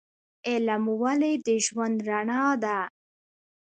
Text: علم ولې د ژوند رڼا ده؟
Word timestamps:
علم 0.49 0.83
ولې 1.01 1.33
د 1.45 1.47
ژوند 1.65 1.97
رڼا 2.09 2.43
ده؟ 2.63 2.79